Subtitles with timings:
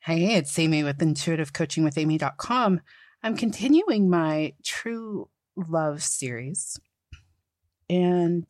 [0.00, 2.80] Hey, it's Amy with intuitivecoachingwithamy.com.
[3.22, 6.78] I'm continuing my true love series.
[7.90, 8.46] And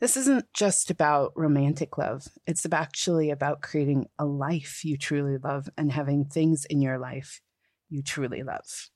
[0.00, 2.26] this isn't just about romantic love.
[2.46, 7.40] It's actually about creating a life you truly love and having things in your life
[7.88, 8.90] you truly love.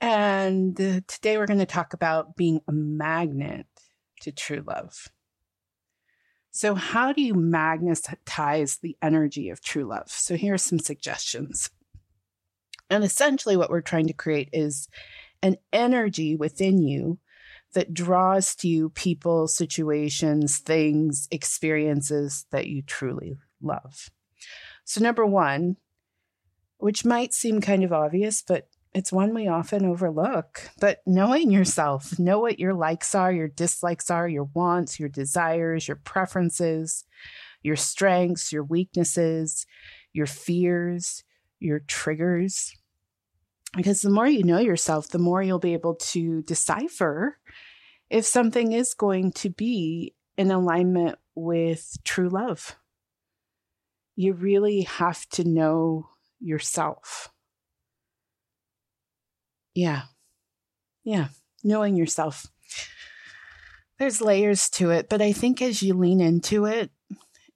[0.00, 3.66] And today we're going to talk about being a magnet
[4.22, 5.08] to true love.
[6.58, 10.10] So, how do you magnetize the energy of true love?
[10.10, 11.70] So, here are some suggestions.
[12.90, 14.88] And essentially, what we're trying to create is
[15.40, 17.20] an energy within you
[17.74, 24.10] that draws to you people, situations, things, experiences that you truly love.
[24.82, 25.76] So, number one,
[26.78, 28.66] which might seem kind of obvious, but
[28.98, 30.70] it's one we often overlook.
[30.80, 35.86] But knowing yourself, know what your likes are, your dislikes are, your wants, your desires,
[35.86, 37.04] your preferences,
[37.62, 39.66] your strengths, your weaknesses,
[40.12, 41.22] your fears,
[41.60, 42.74] your triggers.
[43.76, 47.38] Because the more you know yourself, the more you'll be able to decipher
[48.10, 52.74] if something is going to be in alignment with true love.
[54.16, 56.08] You really have to know
[56.40, 57.30] yourself.
[59.78, 60.02] Yeah.
[61.04, 61.28] Yeah.
[61.62, 62.46] Knowing yourself.
[64.00, 66.90] There's layers to it, but I think as you lean into it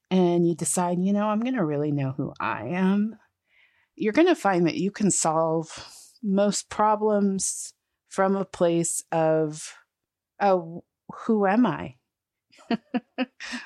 [0.08, 3.16] and you decide, you know, I'm going to really know who I am,
[3.96, 5.84] you're going to find that you can solve
[6.22, 7.74] most problems
[8.08, 9.74] from a place of,
[10.40, 10.84] oh,
[11.26, 11.96] who am I?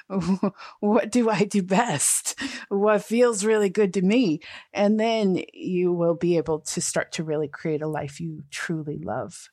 [0.81, 2.39] what do I do best?
[2.69, 4.41] What feels really good to me?
[4.73, 8.99] And then you will be able to start to really create a life you truly
[8.99, 9.49] love.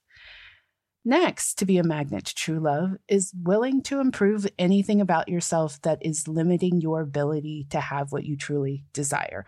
[1.05, 5.81] Next, to be a magnet to true love is willing to improve anything about yourself
[5.81, 9.45] that is limiting your ability to have what you truly desire.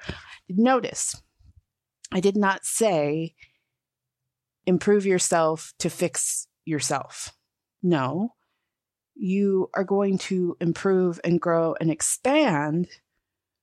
[0.49, 1.15] Notice,
[2.11, 3.35] I did not say
[4.65, 7.31] improve yourself to fix yourself.
[7.81, 8.33] No,
[9.15, 12.87] you are going to improve and grow and expand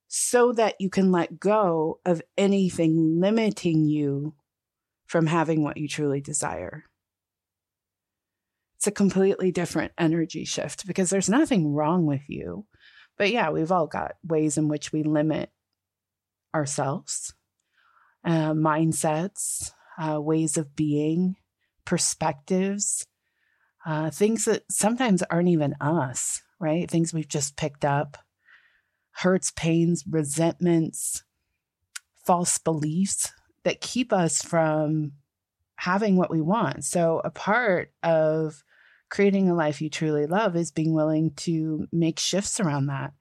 [0.08, 4.34] so that you can let go of anything limiting you
[5.06, 6.84] from having what you truly desire.
[8.76, 12.66] It's a completely different energy shift because there's nothing wrong with you.
[13.16, 15.50] But yeah, we've all got ways in which we limit
[16.54, 17.34] ourselves,
[18.24, 21.36] uh, mindsets, uh, ways of being,
[21.84, 23.06] perspectives,
[23.84, 26.90] uh, things that sometimes aren't even us, right?
[26.90, 28.16] Things we've just picked up,
[29.12, 31.24] hurts, pains, resentments,
[32.24, 33.32] false beliefs
[33.64, 35.12] that keep us from
[35.76, 36.84] having what we want.
[36.84, 38.62] So, a part of
[39.10, 43.12] creating a life you truly love is being willing to make shifts around that.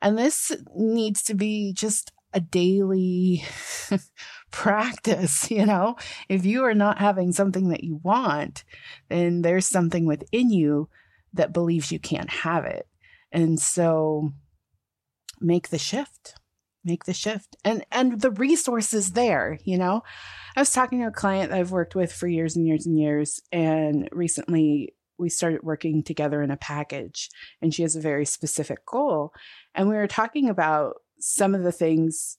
[0.00, 3.44] And this needs to be just a daily
[4.50, 5.50] practice.
[5.58, 5.96] You know,
[6.28, 8.64] if you are not having something that you want,
[9.08, 10.88] then there's something within you
[11.32, 12.86] that believes you can't have it.
[13.32, 14.32] And so
[15.40, 16.34] make the shift
[16.84, 20.02] make the shift and and the resources there you know
[20.56, 22.98] i was talking to a client that i've worked with for years and years and
[22.98, 27.28] years and recently we started working together in a package
[27.60, 29.32] and she has a very specific goal
[29.74, 32.38] and we were talking about some of the things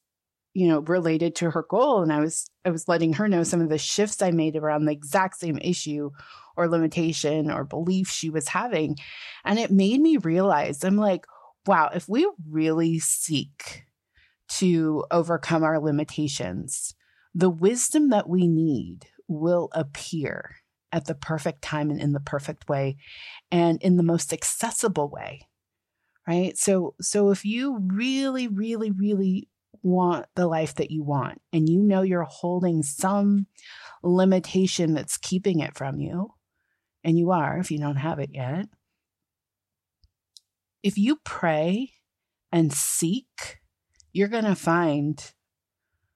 [0.59, 3.61] you know related to her goal and i was i was letting her know some
[3.61, 6.09] of the shifts i made around the exact same issue
[6.57, 8.97] or limitation or belief she was having
[9.45, 11.25] and it made me realize i'm like
[11.65, 13.85] wow if we really seek
[14.47, 16.95] to overcome our limitations
[17.33, 20.55] the wisdom that we need will appear
[20.91, 22.97] at the perfect time and in the perfect way
[23.51, 25.47] and in the most accessible way.
[26.27, 26.57] Right?
[26.57, 29.47] So so if you really really really
[29.81, 33.47] want the life that you want and you know you're holding some
[34.03, 36.33] limitation that's keeping it from you,
[37.03, 38.67] and you are if you don't have it yet,
[40.83, 41.91] if you pray
[42.51, 43.59] and seek,
[44.11, 45.33] you're going to find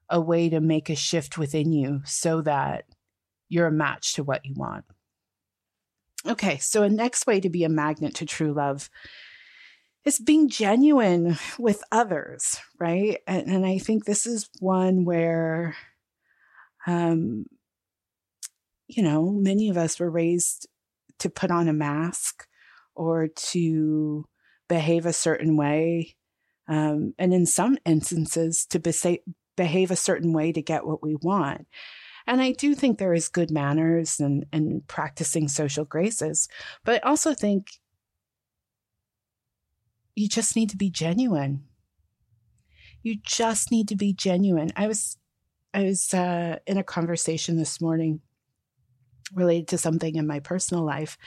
[0.10, 2.86] a way to make a shift within you so that
[3.50, 4.86] you're a match to what you want.
[6.26, 8.90] Okay, so a next way to be a magnet to true love
[10.06, 13.20] is being genuine with others, right?
[13.28, 15.76] And, and I think this is one where,
[16.86, 17.46] um,
[18.88, 20.68] you know, many of us were raised
[21.20, 22.48] to put on a mask
[22.96, 24.26] or to
[24.68, 26.16] behave a certain way.
[26.68, 29.24] Um, and in some instances, to be-
[29.56, 31.68] behave a certain way to get what we want.
[32.26, 36.48] And I do think there is good manners and, and practicing social graces,
[36.86, 37.68] but I also think
[40.16, 41.64] you just need to be genuine.
[43.02, 44.72] You just need to be genuine.
[44.76, 45.18] I was
[45.74, 48.22] I was uh, in a conversation this morning
[49.34, 51.18] related to something in my personal life,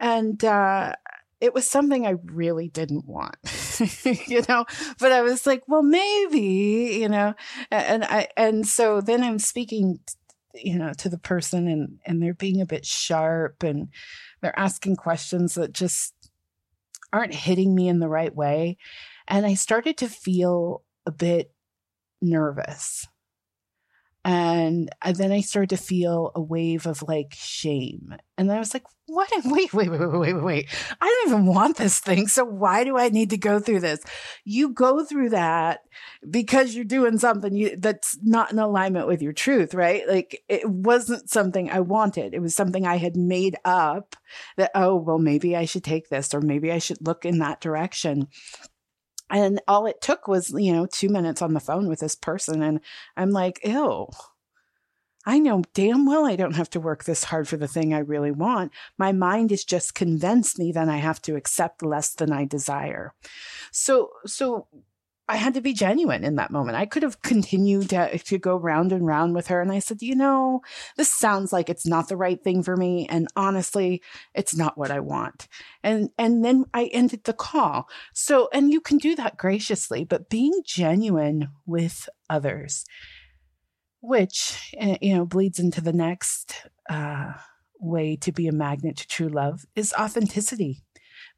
[0.00, 0.94] and uh,
[1.40, 3.36] it was something I really didn't want,
[4.04, 4.66] you know.
[4.98, 7.34] But I was like, well, maybe, you know,
[7.70, 10.00] and I and so then I'm speaking,
[10.54, 13.88] you know, to the person, and and they're being a bit sharp, and
[14.42, 16.12] they're asking questions that just
[17.14, 18.76] aren't hitting me in the right way,
[19.28, 21.52] and I started to feel a bit
[22.20, 23.06] nervous
[24.24, 28.14] and uh, then I started to feel a wave of like shame.
[28.38, 29.30] And I was like, what?
[29.44, 30.68] Wait, wait, wait, wait, wait, wait.
[30.98, 32.26] I don't even want this thing.
[32.26, 34.00] So why do I need to go through this?
[34.46, 35.80] You go through that
[36.28, 40.08] because you're doing something you, that's not in alignment with your truth, right?
[40.08, 42.32] Like it wasn't something I wanted.
[42.32, 44.16] It was something I had made up
[44.56, 47.60] that, oh, well, maybe I should take this or maybe I should look in that
[47.60, 48.28] direction
[49.34, 52.62] and all it took was you know two minutes on the phone with this person
[52.62, 52.80] and
[53.16, 54.08] i'm like ew.
[55.26, 57.98] I know damn well i don't have to work this hard for the thing i
[57.98, 58.72] really want.
[58.96, 63.12] My mind is just convinced me that i have to accept less than i desire.
[63.72, 64.68] So so
[65.26, 66.76] I had to be genuine in that moment.
[66.76, 69.60] I could have continued to, to go round and round with her.
[69.60, 70.60] And I said, you know,
[70.96, 73.06] this sounds like it's not the right thing for me.
[73.08, 74.02] And honestly,
[74.34, 75.48] it's not what I want.
[75.82, 77.88] And, and then I ended the call.
[78.12, 82.84] So, and you can do that graciously, but being genuine with others,
[84.00, 87.32] which, eh, you know, bleeds into the next, uh,
[87.80, 90.82] way to be a magnet to true love is authenticity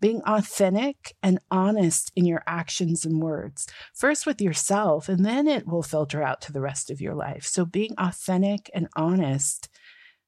[0.00, 5.66] being authentic and honest in your actions and words, first with yourself, and then it
[5.66, 7.44] will filter out to the rest of your life.
[7.44, 9.69] So, being authentic and honest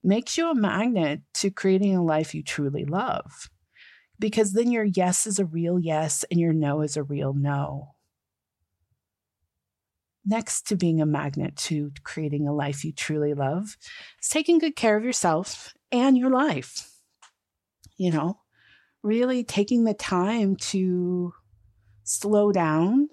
[0.02, 3.50] makes you a magnet to creating a life you truly love.
[4.18, 7.94] Because then your yes is a real yes and your no is a real no.
[10.24, 13.76] Next to being a magnet to creating a life you truly love
[14.20, 16.90] is taking good care of yourself and your life.
[17.96, 18.40] You know,
[19.02, 21.32] really taking the time to
[22.04, 23.08] slow down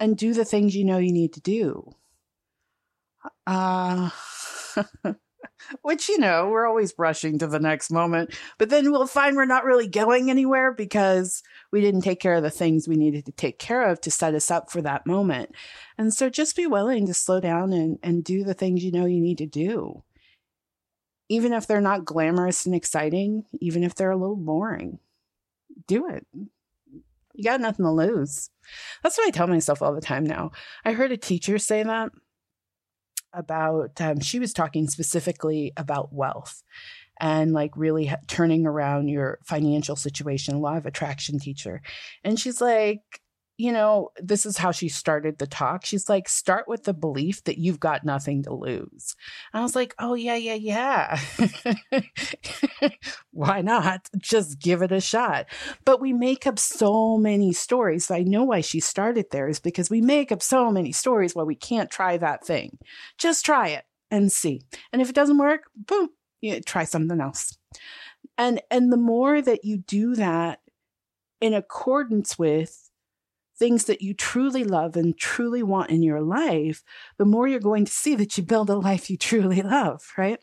[0.00, 1.92] and do the things you know you need to do.
[3.46, 4.10] Uh,
[5.82, 9.44] which, you know, we're always rushing to the next moment, but then we'll find we're
[9.44, 13.32] not really going anywhere because we didn't take care of the things we needed to
[13.32, 15.54] take care of to set us up for that moment.
[15.98, 19.06] And so just be willing to slow down and, and do the things you know
[19.06, 20.02] you need to do
[21.32, 24.98] even if they're not glamorous and exciting, even if they're a little boring,
[25.86, 26.26] do it.
[27.32, 28.50] You got nothing to lose.
[29.02, 30.50] That's what I tell myself all the time now.
[30.84, 32.12] I heard a teacher say that
[33.32, 36.62] about, um, she was talking specifically about wealth
[37.18, 41.80] and like really turning around your financial situation, law of attraction teacher.
[42.24, 43.21] And she's like,
[43.58, 45.84] you know, this is how she started the talk.
[45.84, 49.14] She's like, start with the belief that you've got nothing to lose.
[49.52, 51.20] And I was like, oh, yeah, yeah, yeah.
[53.30, 54.08] Why not?
[54.18, 55.46] Just give it a shot.
[55.84, 58.10] But we make up so many stories.
[58.10, 61.42] I know why she started there is because we make up so many stories why
[61.42, 62.78] we can't try that thing.
[63.18, 64.62] Just try it and see.
[64.92, 66.08] And if it doesn't work, boom,
[66.40, 67.56] you try something else.
[68.38, 70.60] And and the more that you do that
[71.40, 72.90] in accordance with
[73.62, 76.82] things that you truly love and truly want in your life,
[77.16, 80.40] the more you're going to see that you build a life you truly love, right?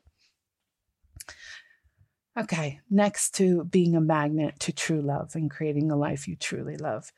[2.39, 6.77] Okay, next to being a magnet to true love and creating a life you truly
[6.77, 7.11] love,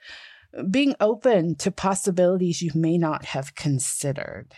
[0.72, 4.56] being open to possibilities you may not have considered.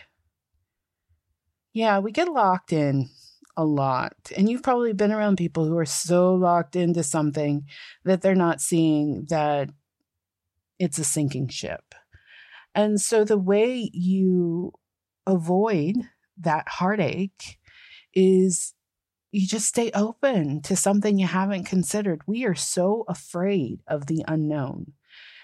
[1.74, 3.10] Yeah, we get locked in
[3.54, 4.14] a lot.
[4.34, 7.66] And you've probably been around people who are so locked into something
[8.06, 9.68] that they're not seeing that
[10.78, 11.94] it's a sinking ship.
[12.74, 14.72] And so the way you
[15.26, 15.96] avoid
[16.38, 17.58] that heartache
[18.12, 18.74] is
[19.30, 22.22] you just stay open to something you haven't considered.
[22.26, 24.92] We are so afraid of the unknown,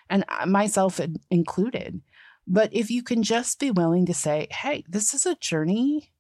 [0.09, 2.01] and myself included.
[2.47, 6.13] But if you can just be willing to say, hey, this is a journey,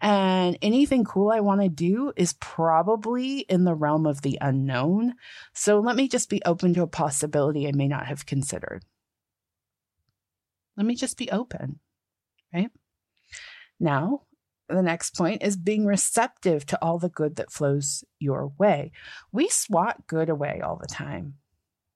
[0.00, 5.14] and anything cool I want to do is probably in the realm of the unknown.
[5.52, 8.84] So let me just be open to a possibility I may not have considered.
[10.76, 11.80] Let me just be open,
[12.54, 12.70] right?
[13.80, 14.22] Now,
[14.68, 18.92] the next point is being receptive to all the good that flows your way.
[19.32, 21.34] We swat good away all the time.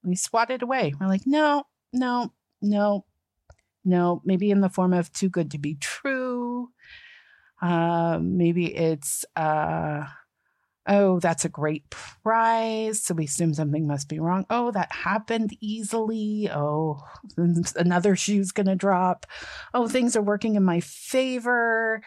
[0.02, 0.94] We swat it away.
[0.98, 3.04] We're like, no, no, no,
[3.84, 6.21] no, maybe in the form of too good to be true
[7.62, 10.04] uh, maybe it's uh,
[10.88, 13.04] Oh, that's a great price.
[13.04, 14.46] So we assume something must be wrong.
[14.50, 16.50] Oh, that happened easily.
[16.52, 17.00] Oh,
[17.76, 19.26] another shoe's going to drop.
[19.72, 22.02] Oh, things are working in my favor.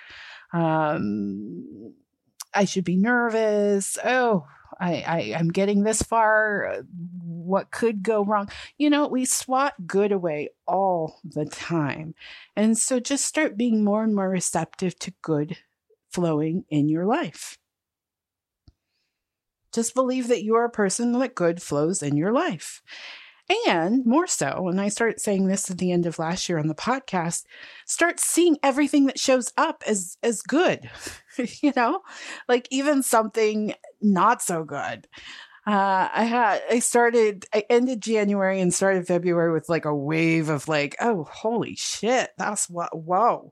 [0.52, 1.94] Um,
[2.54, 3.98] I should be nervous.
[4.04, 4.46] Oh,
[4.80, 6.68] I, I I'm getting this far.
[6.68, 6.82] Uh,
[7.24, 8.50] what could go wrong?
[8.78, 12.16] You know, we swat good away all the time.
[12.56, 15.58] And so just start being more and more receptive to good
[16.10, 17.58] flowing in your life.
[19.72, 22.82] Just believe that you are a person that good flows in your life.
[23.68, 26.68] And more so, and I started saying this at the end of last year on
[26.68, 27.44] the podcast,
[27.86, 30.90] start seeing everything that shows up as as good.
[31.62, 32.02] you know?
[32.48, 35.08] Like even something not so good.
[35.68, 40.50] Uh, I had, I started, I ended January and started February with like a wave
[40.50, 43.52] of like, oh, holy shit, that's what, whoa.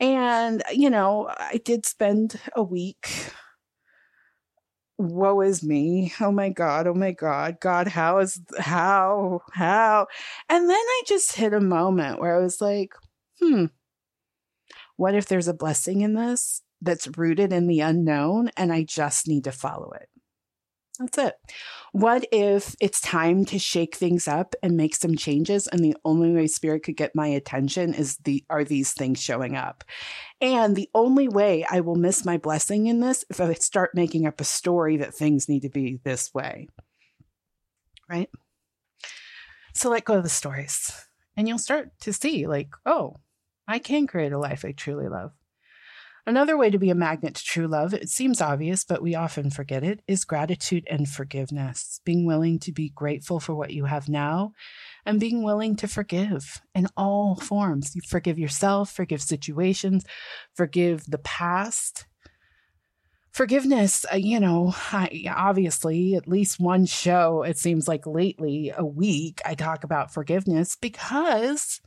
[0.00, 3.10] And, you know, I did spend a week
[4.98, 6.12] woe is me.
[6.20, 6.86] Oh my God.
[6.86, 7.58] Oh my God.
[7.60, 10.06] God, how is, how, how?
[10.48, 12.92] And then I just hit a moment where I was like,
[13.40, 13.66] hmm,
[14.96, 19.26] what if there's a blessing in this that's rooted in the unknown and I just
[19.28, 20.08] need to follow it?
[20.98, 21.34] That's it.
[21.90, 26.32] What if it's time to shake things up and make some changes and the only
[26.32, 29.82] way spirit could get my attention is the are these things showing up.
[30.40, 34.26] And the only way I will miss my blessing in this if I start making
[34.26, 36.68] up a story that things need to be this way.
[38.08, 38.30] Right?
[39.72, 40.92] So let go of the stories
[41.36, 43.16] and you'll start to see like, oh,
[43.66, 45.32] I can create a life I truly love.
[46.26, 49.50] Another way to be a magnet to true love, it seems obvious, but we often
[49.50, 52.00] forget it, is gratitude and forgiveness.
[52.04, 54.52] Being willing to be grateful for what you have now
[55.04, 57.94] and being willing to forgive in all forms.
[57.94, 60.06] You forgive yourself, forgive situations,
[60.54, 62.06] forgive the past.
[63.30, 68.86] Forgiveness, uh, you know, I, obviously, at least one show, it seems like lately, a
[68.86, 71.80] week, I talk about forgiveness because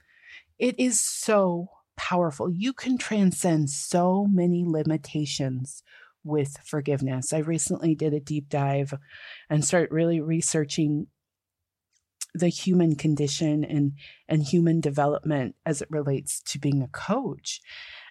[0.60, 2.50] it is so powerful.
[2.50, 5.84] You can transcend so many limitations
[6.24, 7.34] with forgiveness.
[7.34, 8.94] I recently did a deep dive
[9.50, 11.08] and started really researching
[12.34, 13.94] the human condition and
[14.28, 17.62] and human development as it relates to being a coach.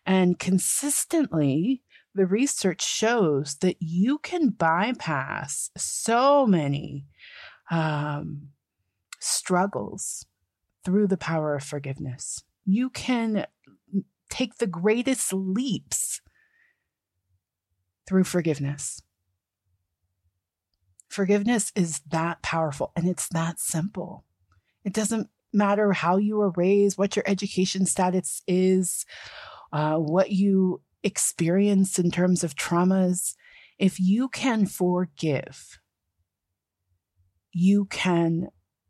[0.04, 1.82] And consistently
[2.14, 7.04] the research shows that you can bypass so many
[7.70, 8.48] um,
[9.20, 10.24] struggles
[10.84, 12.42] through the power of forgiveness.
[12.64, 13.46] You can
[14.28, 16.20] take the greatest leaps
[18.06, 19.02] through forgiveness.
[21.08, 24.24] Forgiveness is that powerful and it's that simple.
[24.84, 29.06] It doesn't matter how you were raised, what your education status is,
[29.72, 33.34] uh, what you experience in terms of traumas.
[33.78, 35.78] If you can forgive,
[37.52, 38.48] you can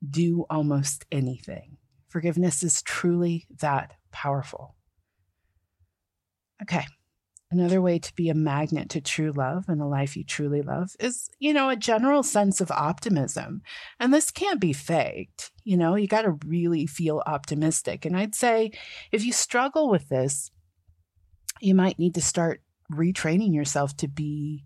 [0.09, 1.76] do almost anything.
[2.09, 4.75] Forgiveness is truly that powerful.
[6.62, 6.84] Okay.
[7.50, 10.90] Another way to be a magnet to true love and a life you truly love
[10.98, 13.62] is, you know, a general sense of optimism.
[14.00, 15.52] And this can't be faked.
[15.62, 18.04] You know, you got to really feel optimistic.
[18.04, 18.72] And I'd say
[19.12, 20.50] if you struggle with this,
[21.60, 24.64] you might need to start retraining yourself to be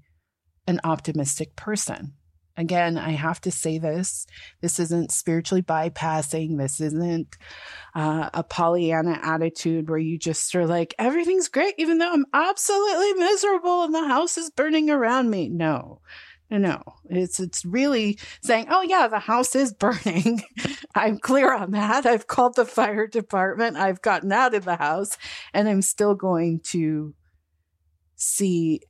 [0.66, 2.14] an optimistic person.
[2.60, 4.26] Again, I have to say this.
[4.60, 6.58] This isn't spiritually bypassing.
[6.58, 7.38] This isn't
[7.94, 13.14] uh, a Pollyanna attitude where you just are like, everything's great, even though I'm absolutely
[13.14, 15.48] miserable and the house is burning around me.
[15.48, 16.02] No,
[16.50, 20.42] no, it's, it's really saying, oh yeah, the house is burning.
[20.94, 22.04] I'm clear on that.
[22.04, 23.78] I've called the fire department.
[23.78, 25.16] I've gotten out of the house
[25.54, 27.14] and I'm still going to
[28.16, 28.82] see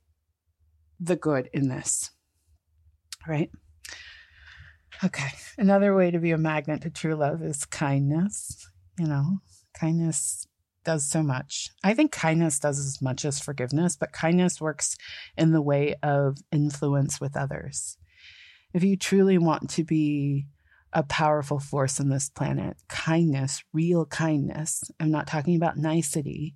[0.99, 2.11] the good in this.
[3.25, 3.49] Right?
[5.03, 5.29] Okay.
[5.57, 8.69] Another way to be a magnet to true love is kindness.
[8.99, 9.39] You know,
[9.73, 10.45] kindness
[10.83, 11.69] does so much.
[11.83, 14.95] I think kindness does as much as forgiveness, but kindness works
[15.37, 17.97] in the way of influence with others.
[18.73, 20.47] If you truly want to be
[20.93, 26.55] a powerful force on this planet, kindness, real kindness, I'm not talking about nicety,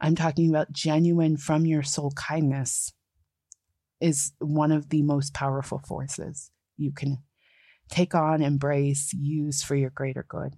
[0.00, 2.92] I'm talking about genuine from your soul kindness,
[4.00, 7.18] is one of the most powerful forces you can
[7.88, 10.56] take on, embrace, use for your greater good.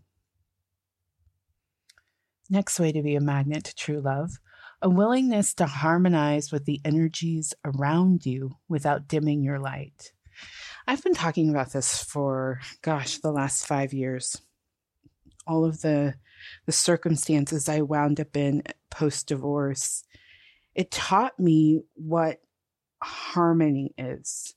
[2.48, 4.38] Next way to be a magnet to true love
[4.82, 10.12] a willingness to harmonize with the energies around you without dimming your light.
[10.86, 14.40] I've been talking about this for, gosh, the last five years.
[15.46, 16.14] All of the,
[16.66, 20.04] the circumstances I wound up in post divorce,
[20.74, 22.40] it taught me what
[23.02, 24.54] harmony is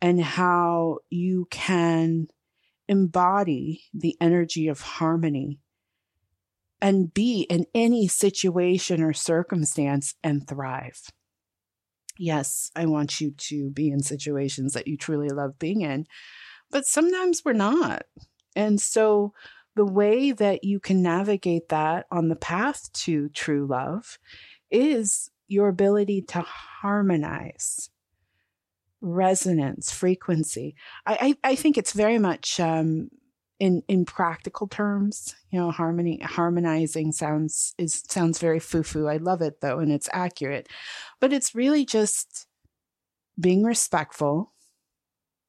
[0.00, 2.28] and how you can
[2.88, 5.58] embody the energy of harmony
[6.80, 11.00] and be in any situation or circumstance and thrive.
[12.18, 16.06] Yes, I want you to be in situations that you truly love being in,
[16.70, 18.02] but sometimes we're not.
[18.54, 19.32] And so
[19.74, 24.18] the way that you can navigate that on the path to true love
[24.70, 27.90] is your ability to harmonize
[29.00, 30.74] resonance frequency.
[31.06, 33.10] I i, I think it's very much um,
[33.58, 39.06] in in practical terms you know harmony harmonizing sounds is sounds very foo-foo.
[39.08, 40.68] I love it though and it's accurate.
[41.20, 42.46] But it's really just
[43.38, 44.52] being respectful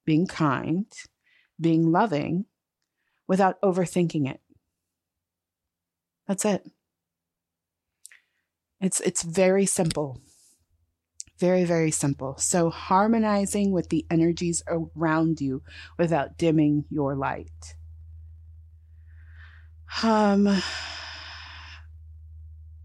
[0.06, 0.86] being kind
[1.60, 2.46] being loving
[3.28, 4.40] without overthinking it.
[6.28, 6.66] That's it.
[8.80, 10.22] It's it's very simple
[11.40, 12.36] very, very simple.
[12.38, 15.62] So harmonizing with the energies around you
[15.98, 17.76] without dimming your light.
[20.04, 20.48] Um,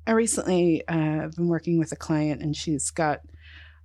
[0.06, 3.20] I recently uh, been working with a client, and she's got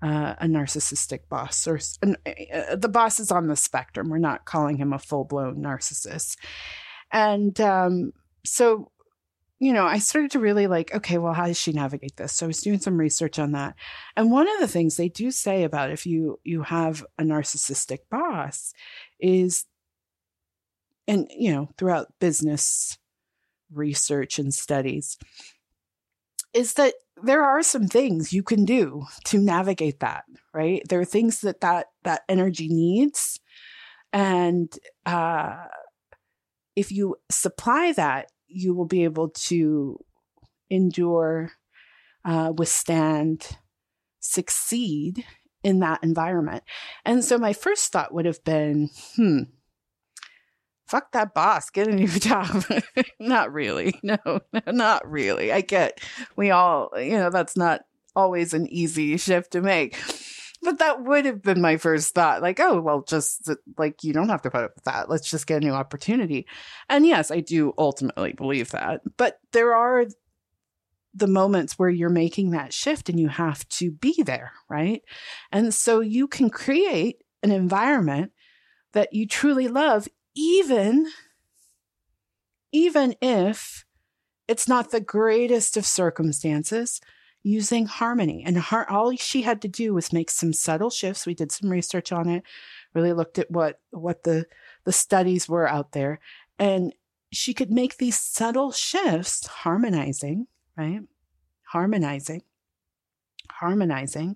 [0.01, 4.09] uh, a narcissistic boss, or uh, the boss is on the spectrum.
[4.09, 6.37] We're not calling him a full blown narcissist,
[7.11, 8.13] and um,
[8.45, 8.91] so
[9.59, 12.33] you know, I started to really like, okay, well, how does she navigate this?
[12.33, 13.75] So I was doing some research on that.
[14.15, 17.99] And one of the things they do say about if you you have a narcissistic
[18.11, 18.73] boss
[19.19, 19.65] is
[21.07, 22.97] and you know, throughout business
[23.71, 25.17] research and studies
[26.53, 30.23] is that there are some things you can do to navigate that
[30.53, 33.39] right there are things that that that energy needs
[34.13, 35.65] and uh
[36.75, 39.97] if you supply that you will be able to
[40.69, 41.51] endure
[42.25, 43.57] uh, withstand
[44.19, 45.25] succeed
[45.63, 46.63] in that environment
[47.05, 49.43] and so my first thought would have been hmm
[50.87, 52.63] fuck that boss, get a new job.
[53.19, 53.93] not really.
[54.03, 54.17] No,
[54.67, 55.51] not really.
[55.51, 55.99] I get
[56.37, 57.81] we all, you know, that's not
[58.15, 59.97] always an easy shift to make.
[60.61, 62.41] But that would have been my first thought.
[62.41, 65.09] Like, oh, well, just like you don't have to put up with that.
[65.09, 66.47] Let's just get a new opportunity.
[66.89, 69.01] And yes, I do ultimately believe that.
[69.17, 70.05] But there are
[71.13, 75.01] the moments where you're making that shift and you have to be there, right?
[75.51, 78.31] And so you can create an environment
[78.93, 81.07] that you truly love, even
[82.71, 83.85] even if
[84.47, 87.01] it's not the greatest of circumstances
[87.47, 91.33] using harmony and her, all she had to do was make some subtle shifts we
[91.33, 92.43] did some research on it
[92.93, 94.45] really looked at what what the
[94.83, 96.19] the studies were out there
[96.59, 96.93] and
[97.31, 101.01] she could make these subtle shifts harmonizing right
[101.63, 102.41] harmonizing
[103.49, 104.35] harmonizing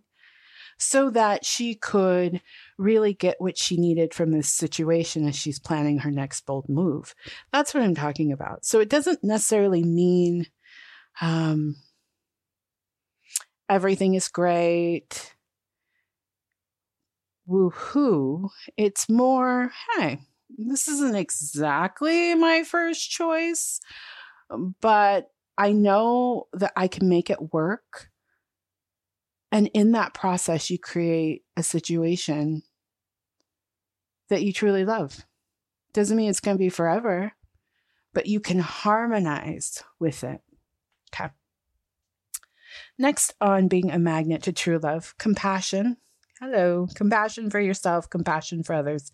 [0.78, 2.42] so that she could
[2.78, 7.14] really get what she needed from this situation as she's planning her next bold move.
[7.52, 8.66] That's what I'm talking about.
[8.66, 10.48] So it doesn't necessarily mean
[11.22, 11.76] um,
[13.72, 15.36] everything is great.
[17.50, 18.50] Woohoo.
[18.78, 20.20] It's more, hey,
[20.58, 23.80] this isn't exactly my first choice,
[24.82, 28.12] but I know that I can make it work
[29.52, 32.64] and in that process, you create a situation
[34.30, 35.26] that you truly love.
[35.94, 37.34] Doesn't mean it's going to be forever,
[38.14, 40.40] but you can harmonize with it.
[43.02, 45.98] Next on being a magnet to true love, compassion.
[46.40, 49.12] Hello, compassion for yourself, compassion for others.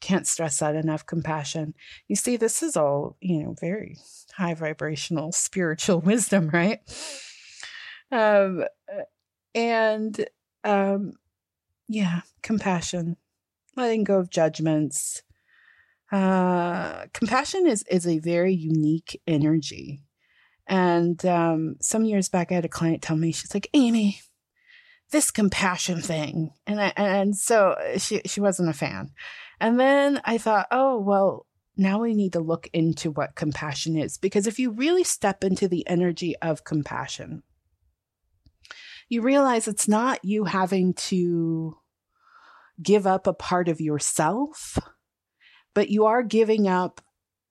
[0.00, 1.04] Can't stress that enough.
[1.04, 1.74] Compassion.
[2.06, 3.96] You see, this is all, you know, very
[4.36, 6.78] high vibrational spiritual wisdom, right?
[8.12, 8.66] Um,
[9.52, 10.26] and
[10.62, 11.14] um,
[11.88, 13.16] yeah, compassion,
[13.76, 15.24] letting go of judgments.
[16.12, 20.03] Uh, compassion is is a very unique energy.
[20.66, 24.20] And um, some years back, I had a client tell me, she's like, Amy,
[25.10, 29.10] this compassion thing, and I, and so she she wasn't a fan.
[29.60, 31.46] And then I thought, oh well,
[31.76, 34.18] now we need to look into what compassion is.
[34.18, 37.42] Because if you really step into the energy of compassion,
[39.08, 41.76] you realize it's not you having to
[42.82, 44.78] give up a part of yourself,
[45.74, 47.00] but you are giving up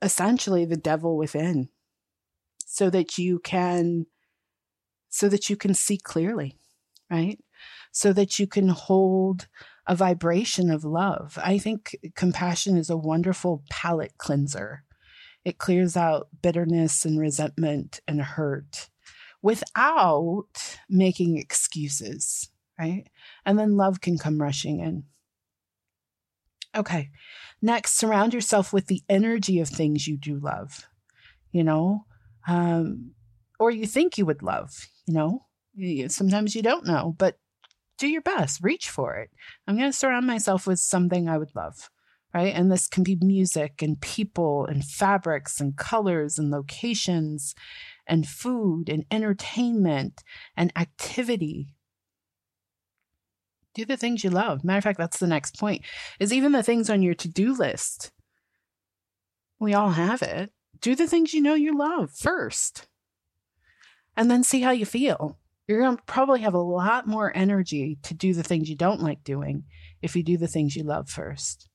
[0.01, 1.69] essentially the devil within
[2.73, 4.07] so that you can
[5.07, 6.57] so that you can see clearly,
[7.07, 7.37] right?
[7.91, 9.47] So that you can hold
[9.85, 11.37] a vibration of love.
[11.43, 14.85] I think compassion is a wonderful palate cleanser.
[15.45, 18.89] It clears out bitterness and resentment and hurt
[19.43, 23.03] without making excuses, right?
[23.45, 25.03] And then love can come rushing in.
[26.75, 27.11] Okay.
[27.61, 30.87] Next, surround yourself with the energy of things you do love,
[31.51, 32.05] you know,
[32.47, 33.11] um,
[33.59, 34.71] or you think you would love,
[35.05, 35.45] you know.
[36.07, 37.37] Sometimes you don't know, but
[37.97, 39.29] do your best, reach for it.
[39.67, 41.89] I'm going to surround myself with something I would love,
[42.33, 42.53] right?
[42.53, 47.55] And this can be music and people and fabrics and colors and locations
[48.05, 50.23] and food and entertainment
[50.57, 51.73] and activity.
[53.73, 54.63] Do the things you love.
[54.63, 55.83] Matter of fact, that's the next point
[56.19, 58.11] is even the things on your to do list.
[59.59, 60.51] We all have it.
[60.83, 62.87] Do the things you know you love first
[64.17, 65.39] and then see how you feel.
[65.65, 69.01] You're going to probably have a lot more energy to do the things you don't
[69.01, 69.63] like doing
[70.01, 71.69] if you do the things you love first.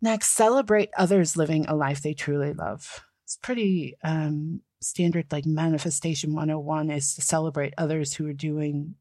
[0.00, 3.04] Next, celebrate others living a life they truly love.
[3.24, 8.94] It's pretty um, standard, like manifestation 101 is to celebrate others who are doing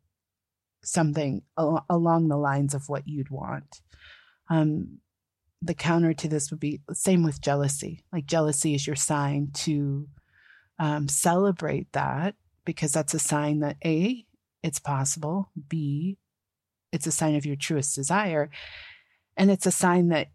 [0.84, 3.80] something al- along the lines of what you'd want.
[4.50, 5.00] Um,
[5.62, 8.04] the counter to this would be same with jealousy.
[8.13, 10.08] Like jealousy is your sign to
[10.78, 14.26] um, celebrate that because that's a sign that A,
[14.63, 16.17] it's possible, B,
[16.91, 18.50] it's a sign of your truest desire,
[19.36, 20.28] and it's a sign that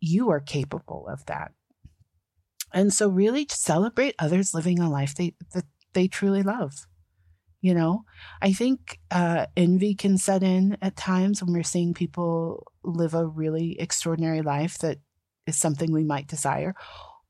[0.00, 1.52] you are capable of that.
[2.72, 6.86] And so, really celebrate others living a life they, that they truly love.
[7.64, 8.04] You know,
[8.42, 13.24] I think uh, envy can set in at times when we're seeing people live a
[13.26, 14.98] really extraordinary life that
[15.46, 16.74] is something we might desire,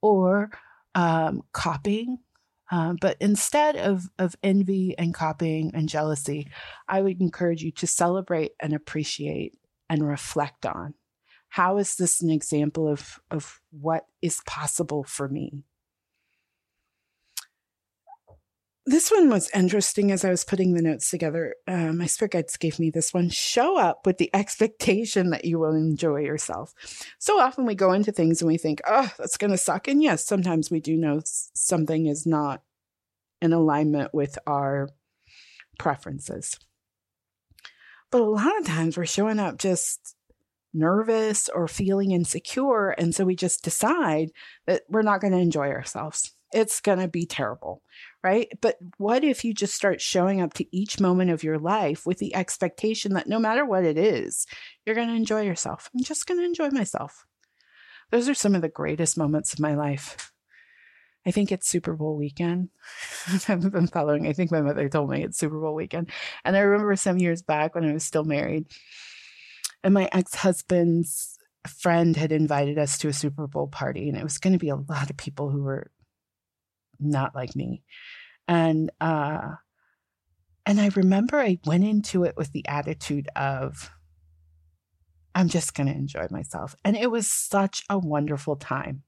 [0.02, 0.50] or
[0.96, 2.18] um, copying
[2.70, 6.48] um, but instead of, of envy and copying and jealousy,
[6.88, 9.56] I would encourage you to celebrate and appreciate
[9.88, 10.94] and reflect on
[11.48, 15.62] how is this an example of, of what is possible for me?
[18.86, 21.54] This one was interesting as I was putting the notes together.
[21.66, 23.30] Um, My spirit guides gave me this one.
[23.30, 26.74] Show up with the expectation that you will enjoy yourself.
[27.18, 29.88] So often we go into things and we think, oh, that's going to suck.
[29.88, 32.62] And yes, sometimes we do know something is not
[33.40, 34.90] in alignment with our
[35.78, 36.58] preferences.
[38.10, 40.14] But a lot of times we're showing up just
[40.74, 42.90] nervous or feeling insecure.
[42.90, 44.28] And so we just decide
[44.66, 46.32] that we're not going to enjoy ourselves.
[46.52, 47.82] It's going to be terrible
[48.24, 48.48] right?
[48.62, 52.18] But what if you just start showing up to each moment of your life with
[52.18, 54.46] the expectation that no matter what it is,
[54.84, 55.90] you're going to enjoy yourself?
[55.94, 57.26] I'm just going to enjoy myself.
[58.10, 60.32] Those are some of the greatest moments of my life.
[61.26, 62.70] I think it's Super Bowl weekend.
[63.26, 64.26] I haven't been following.
[64.26, 66.10] I think my mother told me it's Super Bowl weekend.
[66.46, 68.66] And I remember some years back when I was still married,
[69.82, 74.24] and my ex husband's friend had invited us to a Super Bowl party, and it
[74.24, 75.90] was going to be a lot of people who were
[77.04, 77.82] not like me.
[78.48, 79.54] And uh
[80.66, 83.90] and I remember I went into it with the attitude of
[85.34, 86.76] I'm just going to enjoy myself.
[86.84, 89.02] And it was such a wonderful time.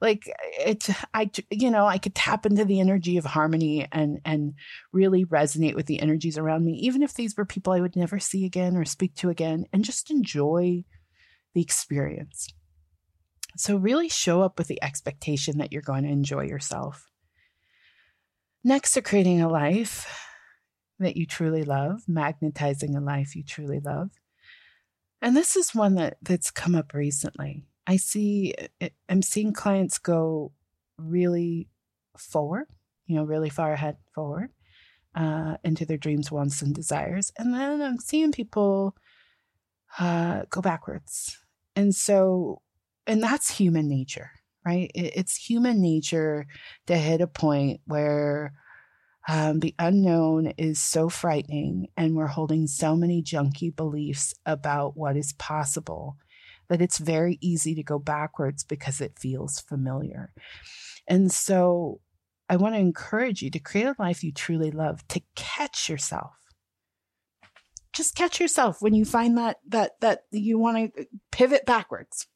[0.00, 4.54] Like it I you know, I could tap into the energy of harmony and and
[4.92, 8.20] really resonate with the energies around me even if these were people I would never
[8.20, 10.84] see again or speak to again and just enjoy
[11.54, 12.48] the experience.
[13.56, 17.08] So, really show up with the expectation that you're going to enjoy yourself.
[18.64, 20.06] Next to creating a life
[20.98, 24.10] that you truly love, magnetizing a life you truly love.
[25.22, 27.64] And this is one that, that's come up recently.
[27.86, 28.54] I see,
[29.08, 30.52] I'm seeing clients go
[30.98, 31.68] really
[32.16, 32.66] forward,
[33.06, 34.50] you know, really far ahead forward
[35.14, 37.32] uh, into their dreams, wants, and desires.
[37.38, 38.96] And then I'm seeing people
[39.98, 41.38] uh, go backwards.
[41.74, 42.60] And so
[43.08, 44.30] and that's human nature,
[44.68, 44.90] right?
[44.94, 46.46] It's human nature
[46.88, 48.52] to hit a point where
[49.26, 55.16] um, the unknown is so frightening and we're holding so many junky beliefs about what
[55.16, 56.16] is possible
[56.68, 60.32] that it's very easy to go backwards because it feels familiar.
[61.06, 62.00] And so
[62.50, 66.32] I want to encourage you to create a life you truly love, to catch yourself.
[67.94, 72.26] Just catch yourself when you find that that that you want to pivot backwards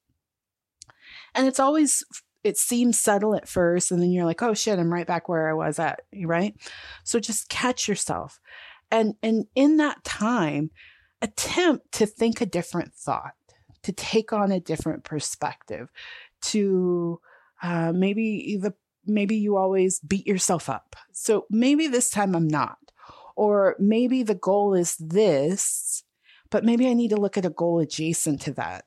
[1.35, 2.05] and it's always,
[2.45, 3.91] it seems subtle at first.
[3.91, 6.01] And then you're like, oh shit, I'm right back where I was at.
[6.25, 6.55] Right.
[7.05, 8.41] So just catch yourself.
[8.91, 10.71] And, and in that time,
[11.23, 13.35] attempt to think a different thought,
[13.83, 15.91] to take on a different perspective,
[16.43, 17.21] to
[17.63, 18.75] uh, maybe the
[19.07, 20.97] maybe you always beat yourself up.
[21.13, 22.79] So maybe this time I'm not.
[23.35, 26.05] Or maybe the goal is this,
[26.51, 28.85] but maybe I need to look at a goal adjacent to that.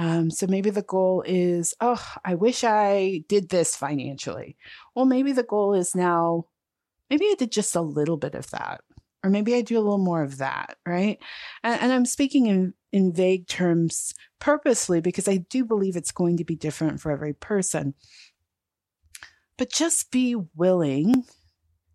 [0.00, 4.56] Um, so maybe the goal is, oh, I wish I did this financially.
[4.94, 6.46] Well, maybe the goal is now,
[7.10, 8.80] maybe I did just a little bit of that.
[9.22, 11.18] Or maybe I do a little more of that, right?
[11.62, 16.38] And, and I'm speaking in, in vague terms purposely because I do believe it's going
[16.38, 17.92] to be different for every person.
[19.58, 21.24] But just be willing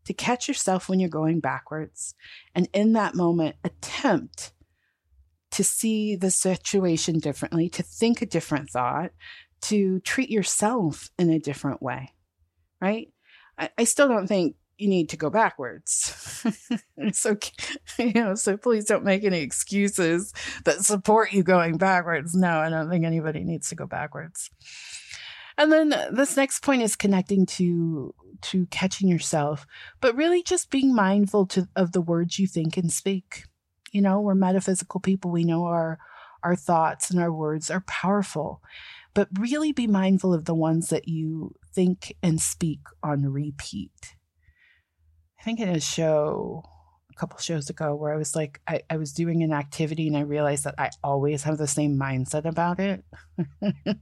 [0.05, 2.13] to catch yourself when you're going backwards.
[2.53, 4.51] And in that moment, attempt
[5.55, 9.11] to see the situation differently, to think a different thought,
[9.61, 12.11] to treat yourself in a different way,
[12.81, 13.07] right?
[13.57, 16.45] I, I still don't think you need to go backwards.
[17.13, 17.37] so,
[17.97, 20.33] you know, so please don't make any excuses
[20.65, 22.35] that support you going backwards.
[22.35, 24.49] No, I don't think anybody needs to go backwards.
[25.57, 29.65] And then this next point is connecting to to catching yourself,
[30.01, 33.45] but really just being mindful to, of the words you think and speak.
[33.95, 35.31] You know, we're metaphysical people.
[35.31, 35.99] We know our
[36.43, 38.61] our thoughts and our words are powerful,
[39.13, 44.17] but really be mindful of the ones that you think and speak on repeat.
[45.39, 46.61] I think in a show
[47.09, 50.17] a couple shows ago where I was like, I, I was doing an activity and
[50.17, 53.05] I realized that I always have the same mindset about it.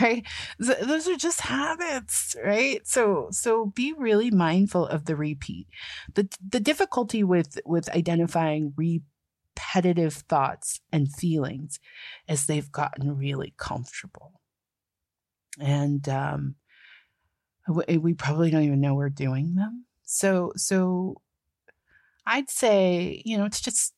[0.00, 0.26] right?
[0.60, 2.80] Th- those are just habits, right?
[2.84, 5.68] So so be really mindful of the repeat.
[6.16, 8.74] The the difficulty with with identifying
[9.56, 11.80] repetitive thoughts and feelings
[12.28, 14.40] as they've gotten really comfortable.
[15.60, 16.56] And um
[17.68, 19.86] we probably don't even know we're doing them.
[20.04, 21.20] So so
[22.26, 23.94] I'd say, you know, to just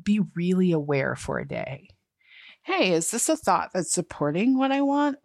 [0.00, 1.88] be really aware for a day.
[2.62, 5.18] Hey, is this a thought that's supporting what I want?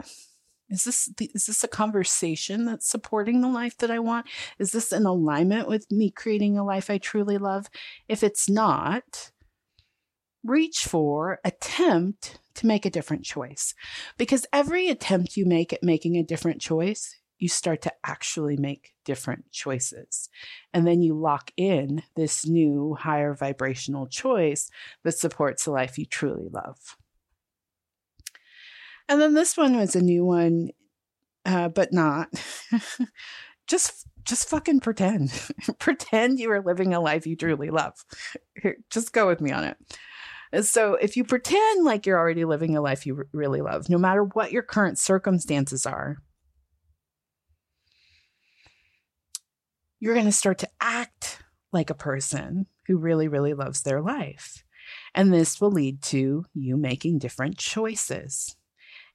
[0.72, 4.26] Is this is this a conversation that's supporting the life that I want?
[4.58, 7.70] Is this in alignment with me creating a life I truly love?
[8.08, 9.32] If it's not,
[10.44, 13.76] reach for, attempt to make a different choice.
[14.18, 18.94] Because every attempt you make at making a different choice you start to actually make
[19.04, 20.30] different choices.
[20.74, 24.70] And then you lock in this new higher vibrational choice
[25.04, 26.98] that supports the life you truly love.
[29.12, 30.70] And then this one was a new one,
[31.46, 32.30] uh, but not.
[33.68, 35.34] just just fucking pretend.
[35.80, 38.06] pretend you are living a life you truly love.
[38.62, 40.66] Here, just go with me on it.
[40.66, 44.24] So, if you pretend like you're already living a life you really love, no matter
[44.24, 46.16] what your current circumstances are,
[50.00, 51.44] you're going to start to act
[51.74, 54.64] like a person who really, really loves their life.
[55.14, 58.56] And this will lead to you making different choices.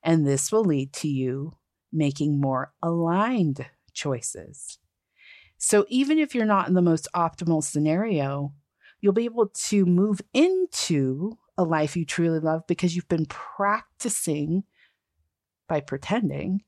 [0.06, 1.56] And this will lead to you
[1.92, 4.78] making more aligned choices.
[5.58, 8.54] So even if you're not in the most optimal scenario,
[9.00, 14.62] you'll be able to move into a life you truly love because you've been practicing
[15.68, 16.62] by pretending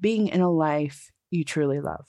[0.00, 2.06] being in a life you truly love.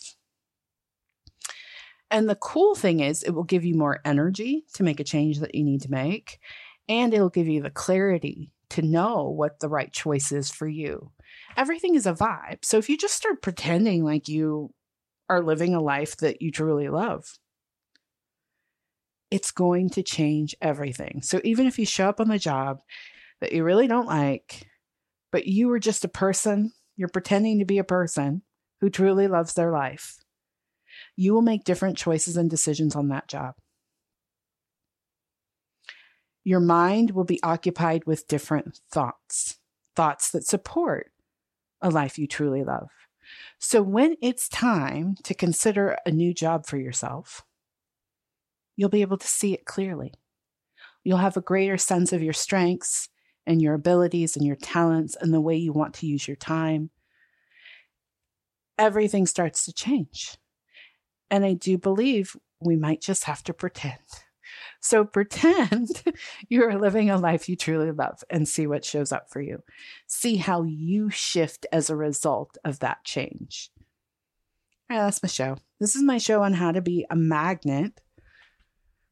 [2.11, 5.39] And the cool thing is, it will give you more energy to make a change
[5.39, 6.39] that you need to make.
[6.87, 11.11] And it'll give you the clarity to know what the right choice is for you.
[11.57, 12.63] Everything is a vibe.
[12.63, 14.71] So if you just start pretending like you
[15.29, 17.25] are living a life that you truly love,
[19.31, 21.21] it's going to change everything.
[21.23, 22.79] So even if you show up on the job
[23.41, 24.67] that you really don't like,
[25.31, 28.43] but you are just a person, you're pretending to be a person
[28.81, 30.17] who truly loves their life
[31.15, 33.55] you will make different choices and decisions on that job.
[36.45, 39.57] Your mind will be occupied with different thoughts,
[39.95, 41.11] thoughts that support
[41.81, 42.89] a life you truly love.
[43.57, 47.43] So when it's time to consider a new job for yourself,
[48.75, 50.13] you'll be able to see it clearly.
[51.03, 53.09] You'll have a greater sense of your strengths
[53.47, 56.91] and your abilities and your talents and the way you want to use your time.
[58.77, 60.37] Everything starts to change.
[61.31, 63.99] And I do believe we might just have to pretend.
[64.85, 66.03] So pretend
[66.47, 69.63] you are living a life you truly love and see what shows up for you.
[70.05, 73.71] See how you shift as a result of that change.
[74.87, 75.57] All right, that's my show.
[75.79, 77.99] This is my show on how to be a magnet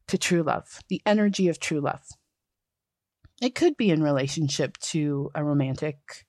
[0.09, 2.07] to true love, the energy of true love.
[3.41, 6.27] It could be in relationship to a romantic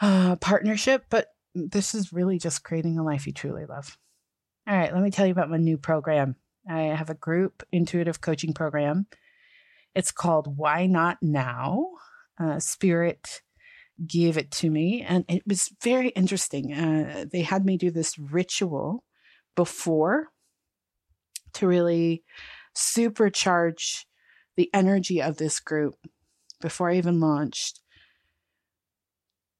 [0.00, 3.98] uh, partnership, but this is really just creating a life you truly love.
[4.66, 6.36] All right, let me tell you about my new program.
[6.68, 9.06] I have a group intuitive coaching program.
[9.94, 11.86] It's called Why Not Now?
[12.38, 13.42] Uh, Spirit
[14.06, 16.72] gave it to me, and it was very interesting.
[16.72, 19.04] Uh, they had me do this ritual
[19.54, 20.28] before
[21.54, 22.24] to really
[22.74, 24.04] supercharge
[24.56, 25.94] the energy of this group
[26.60, 27.80] before I even launched.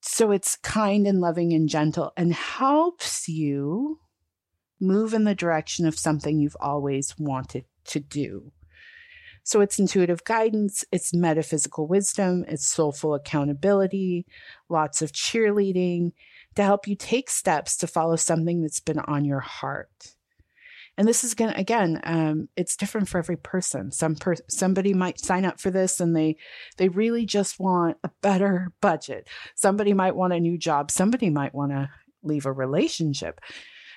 [0.00, 4.00] So it's kind and loving and gentle and helps you
[4.82, 8.52] move in the direction of something you've always wanted to do.
[9.44, 14.26] So it's intuitive guidance, it's metaphysical wisdom, it's soulful accountability,
[14.68, 16.12] lots of cheerleading
[16.54, 20.14] to help you take steps to follow something that's been on your heart.
[20.98, 23.90] And this is going to, again, um, it's different for every person.
[23.90, 26.36] Some per- somebody might sign up for this and they,
[26.76, 29.26] they really just want a better budget.
[29.54, 30.90] Somebody might want a new job.
[30.90, 31.88] Somebody might want to
[32.22, 33.40] leave a relationship.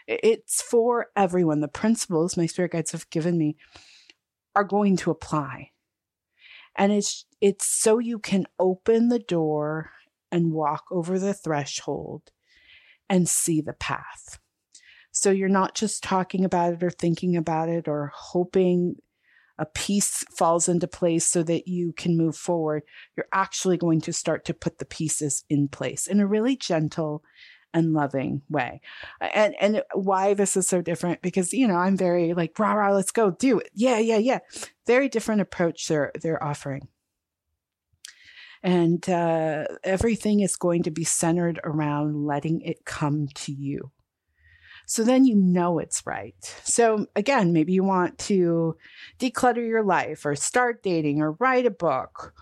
[0.08, 1.62] It's for everyone.
[1.62, 3.58] The principles my spirit guides have given me
[4.56, 5.72] are going to apply.
[6.78, 9.92] And it's it's so you can open the door
[10.32, 12.32] and walk over the threshold
[13.10, 14.40] and see the path.
[15.12, 18.98] So you're not just talking about it or thinking about it or hoping
[19.58, 22.84] a piece falls into place so that you can move forward.
[23.16, 27.24] You're actually going to start to put the pieces in place in a really gentle
[27.76, 28.82] and loving way.
[29.22, 32.94] And and why this is so different because you know I'm very like rah rah
[32.94, 34.40] let's go do it yeah yeah yeah
[34.88, 36.88] very different approach they're they're offering.
[38.64, 43.92] And uh, everything is going to be centered around letting it come to you.
[44.88, 46.36] So then you know it's right.
[46.64, 48.76] So again, maybe you want to
[49.20, 52.34] declutter your life or start dating or write a book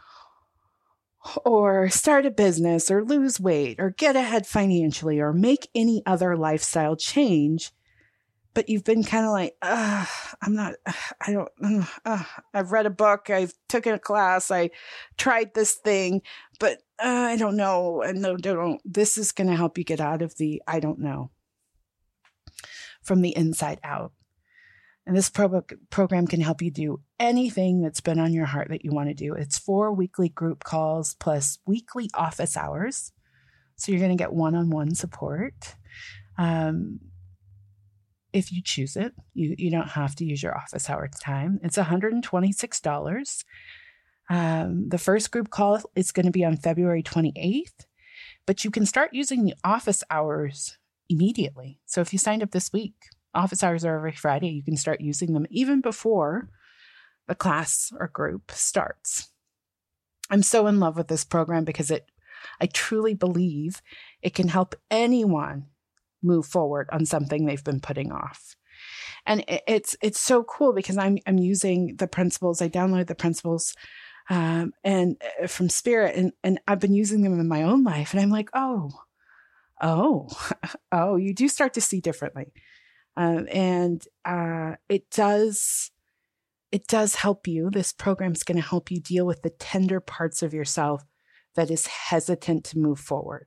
[1.46, 6.36] or start a business or lose weight or get ahead financially or make any other
[6.36, 7.72] lifestyle change.
[8.54, 10.76] But you've been kind of like i'm not
[11.26, 11.50] i don't
[12.54, 14.70] i've read a book i've taken a class i
[15.18, 16.22] tried this thing
[16.60, 20.00] but uh, i don't know and no don't this is going to help you get
[20.00, 21.32] out of the i don't know
[23.02, 24.12] from the inside out
[25.06, 28.86] and this pro- program can help you do anything that's been on your heart that
[28.86, 29.34] you want to do.
[29.34, 33.12] It's four weekly group calls plus weekly office hours.
[33.76, 35.76] So you're going to get one on one support.
[36.38, 37.00] Um,
[38.32, 41.60] if you choose it, you, you don't have to use your office hours time.
[41.64, 43.44] It's $126.
[44.30, 47.86] Um, the first group call is going to be on February 28th,
[48.48, 50.78] but you can start using the office hours
[51.10, 51.80] immediately.
[51.86, 52.96] So if you signed up this week,
[53.34, 54.50] office hours are every Friday.
[54.50, 56.50] You can start using them even before
[57.28, 59.30] the class or group starts.
[60.30, 62.10] I'm so in love with this program because it
[62.60, 63.82] I truly believe
[64.22, 65.68] it can help anyone
[66.22, 68.56] move forward on something they've been putting off.
[69.26, 72.62] And it's it's so cool because I'm I'm using the principles.
[72.62, 73.74] I downloaded the principles
[74.30, 78.14] um, and uh, from Spirit, and and I've been using them in my own life,
[78.14, 78.92] and I'm like, oh,
[79.82, 80.30] oh,
[80.92, 82.52] oh, you do start to see differently.
[83.16, 85.92] Um, and uh, it does
[86.72, 87.70] it does help you.
[87.70, 91.04] This program is going to help you deal with the tender parts of yourself
[91.56, 93.46] that is hesitant to move forward.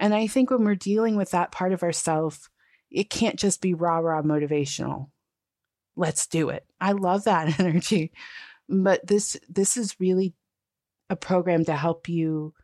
[0.00, 2.50] And I think when we're dealing with that part of ourself,
[2.90, 5.10] it can't just be rah rah motivational.
[5.94, 6.66] Let's do it.
[6.80, 8.10] I love that energy.
[8.68, 10.34] But this this is really
[11.08, 12.54] a program to help you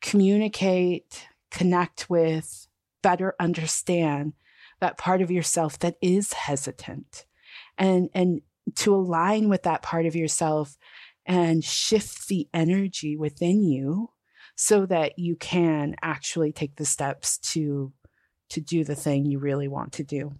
[0.00, 2.68] communicate, connect with,
[3.02, 4.32] better understand
[4.84, 7.24] that part of yourself that is hesitant
[7.78, 8.42] and and
[8.74, 10.76] to align with that part of yourself
[11.24, 14.10] and shift the energy within you
[14.56, 17.94] so that you can actually take the steps to
[18.50, 20.32] to do the thing you really want to do.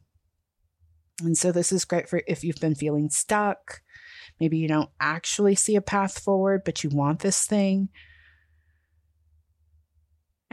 [1.23, 3.81] And so this is great for if you've been feeling stuck,
[4.39, 7.89] maybe you don't actually see a path forward but you want this thing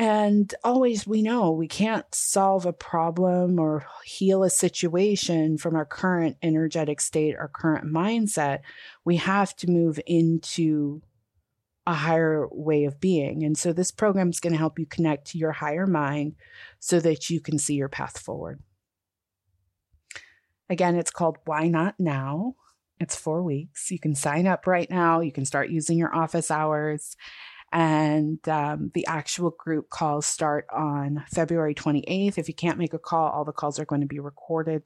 [0.01, 5.85] and always we know we can't solve a problem or heal a situation from our
[5.85, 8.61] current energetic state, our current mindset.
[9.05, 11.03] We have to move into
[11.85, 13.43] a higher way of being.
[13.43, 16.33] And so this program is going to help you connect to your higher mind
[16.79, 18.59] so that you can see your path forward.
[20.67, 22.55] Again, it's called Why Not Now.
[22.99, 23.91] It's four weeks.
[23.91, 25.19] You can sign up right now.
[25.19, 27.15] You can start using your office hours
[27.71, 32.37] and um, the actual group calls start on February 28th.
[32.37, 34.83] If you can't make a call, all the calls are going to be recorded.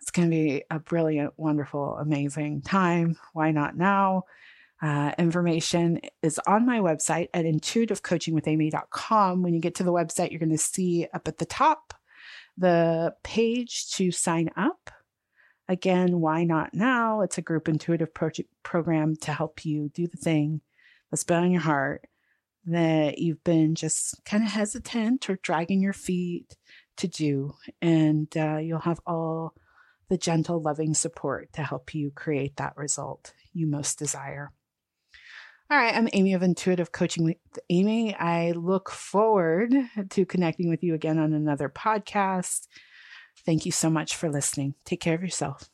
[0.00, 3.16] It's going to be a brilliant, wonderful, amazing time.
[3.32, 4.24] Why not now?
[4.82, 9.42] Uh, information is on my website at intuitivecoachingwithamy.com.
[9.42, 11.94] When you get to the website, you're going to see up at the top
[12.56, 14.90] the page to sign up.
[15.68, 17.20] Again, why not now?
[17.20, 20.60] It's a group intuitive project program to help you do the thing
[21.10, 22.06] that's been on your heart
[22.66, 26.56] that you've been just kind of hesitant or dragging your feet
[26.98, 27.54] to do.
[27.80, 29.54] And uh, you'll have all
[30.08, 34.50] the gentle, loving support to help you create that result you most desire.
[35.70, 37.36] All right, I'm Amy of Intuitive Coaching with
[37.68, 38.14] Amy.
[38.14, 39.72] I look forward
[40.10, 42.66] to connecting with you again on another podcast.
[43.46, 44.74] Thank you so much for listening.
[44.84, 45.70] Take care of yourself.